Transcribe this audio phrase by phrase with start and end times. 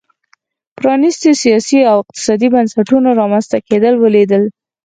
[0.77, 4.43] پرانیستو سیاسي او اقتصادي بنسټونو رامنځته کېدل ولیدل.